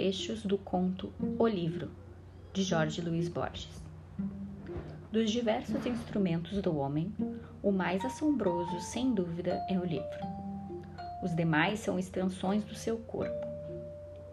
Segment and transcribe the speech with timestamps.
[0.00, 1.90] trechos do conto O Livro,
[2.54, 3.82] de Jorge Luiz Borges.
[5.12, 7.14] Dos diversos instrumentos do homem,
[7.62, 10.18] o mais assombroso, sem dúvida, é o livro.
[11.22, 13.46] Os demais são extensões do seu corpo.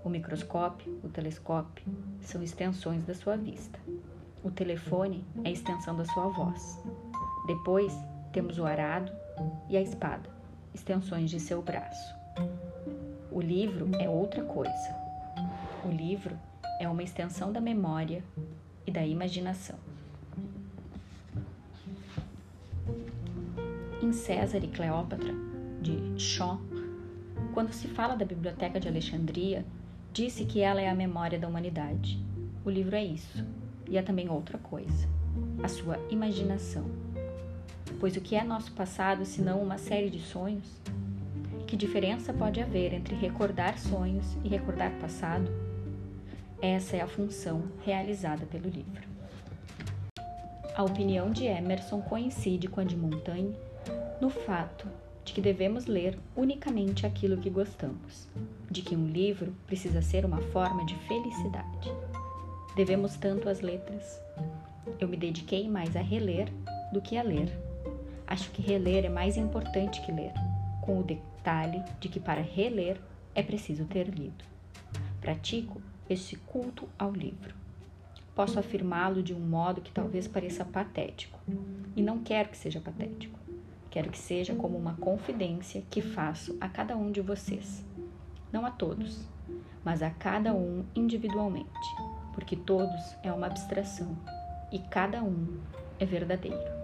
[0.06, 1.86] O microscópio, o telescópio,
[2.22, 3.78] são extensões da sua vista.
[4.42, 6.82] O telefone é extensão da sua voz.
[7.46, 7.94] Depois
[8.32, 9.12] temos o arado
[9.70, 10.30] e a espada,
[10.74, 12.16] extensões de seu braço.
[13.30, 15.07] O livro é outra coisa.
[15.86, 16.38] O livro
[16.80, 18.24] é uma extensão da memória
[18.86, 19.78] e da imaginação.
[24.02, 25.34] Em César e Cleópatra,
[25.82, 26.60] de Shaw,
[27.54, 29.66] quando se fala da Biblioteca de Alexandria,
[30.12, 32.20] disse que ela é a memória da humanidade.
[32.66, 33.46] O livro é isso,
[33.88, 35.08] e é também outra coisa,
[35.64, 36.86] a sua imaginação.
[38.00, 40.68] Pois o que é nosso passado senão uma série de sonhos?
[41.66, 45.67] Que diferença pode haver entre recordar sonhos e recordar passado?
[46.62, 49.08] Essa é a função realizada pelo livro.
[50.76, 53.56] A opinião de Emerson coincide com a de Montaigne
[54.20, 54.88] no fato
[55.24, 58.28] de que devemos ler unicamente aquilo que gostamos,
[58.72, 61.92] de que um livro precisa ser uma forma de felicidade.
[62.76, 64.20] Devemos tanto as letras.
[65.00, 66.52] Eu me dediquei mais a reler
[66.92, 67.52] do que a ler.
[68.26, 70.34] Acho que reler é mais importante que ler
[70.82, 73.00] com o detalhe de que para reler
[73.36, 74.44] é preciso ter lido.
[75.22, 77.56] Pratico este culto ao livro.
[78.36, 81.40] Posso afirmá-lo de um modo que talvez pareça patético,
[81.96, 83.40] e não quero que seja patético.
[83.90, 87.84] Quero que seja como uma confidência que faço a cada um de vocês.
[88.52, 89.28] Não a todos,
[89.84, 91.90] mas a cada um individualmente,
[92.34, 94.16] porque todos é uma abstração
[94.72, 95.60] e cada um
[96.00, 96.78] é verdadeiro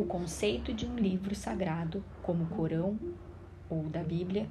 [0.00, 2.98] o conceito de um livro sagrado, como o Corão,
[3.68, 4.48] ou da Bíblia,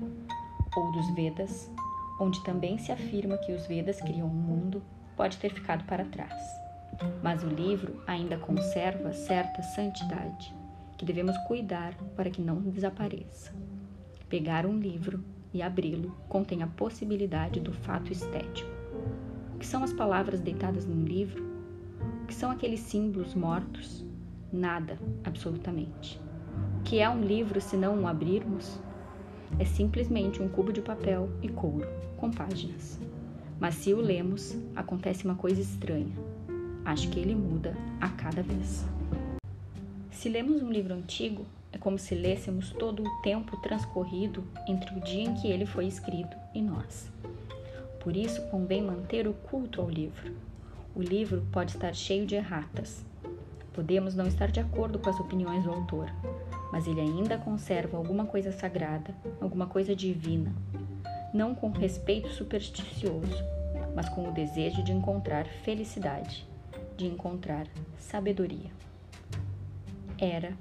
[0.75, 1.71] ou dos Vedas,
[2.20, 4.84] onde também se afirma que os Vedas criam o um mundo,
[5.16, 6.41] pode ter ficado para trás.
[7.24, 10.53] Mas o livro ainda conserva certa santidade,
[10.97, 13.53] que devemos cuidar para que não desapareça.
[14.28, 18.69] Pegar um livro e abri-lo contém a possibilidade do fato estético.
[19.56, 21.44] O que são as palavras deitadas num livro?
[22.24, 24.06] O que são aqueles símbolos mortos?
[24.52, 26.19] Nada, absolutamente.
[26.79, 28.79] O que é um livro se não um abrirmos?
[29.57, 31.87] É simplesmente um cubo de papel e couro,
[32.17, 32.99] com páginas.
[33.59, 36.13] Mas se o lemos, acontece uma coisa estranha.
[36.85, 38.85] Acho que ele muda a cada vez.
[40.11, 45.01] Se lemos um livro antigo, é como se lêssemos todo o tempo transcorrido entre o
[45.01, 47.11] dia em que ele foi escrito e nós.
[47.99, 50.33] Por isso, convém manter o culto ao livro.
[50.95, 53.03] O livro pode estar cheio de erratas,
[53.79, 56.11] Podemos não estar de acordo com as opiniões do autor,
[56.72, 60.53] mas ele ainda conserva alguma coisa sagrada, alguma coisa divina,
[61.34, 63.44] não com respeito supersticioso,
[63.96, 66.47] mas com o desejo de encontrar felicidade,
[66.96, 68.72] de encontrar sabedoria.
[70.18, 70.53] Era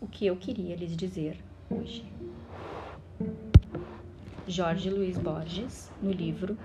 [0.00, 1.38] o que eu queria lhes dizer
[1.70, 2.04] hoje.
[4.46, 6.56] Jorge Luiz Borges, no livro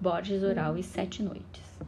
[0.00, 1.78] Borges Oral e Sete Noites.